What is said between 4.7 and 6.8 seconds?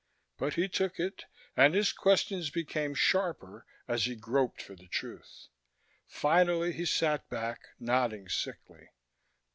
the truth. Finally